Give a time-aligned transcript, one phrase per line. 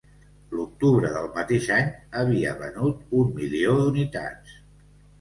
[0.59, 1.93] L'octubre del mateix any
[2.23, 4.61] havia venut un milió d'unitats.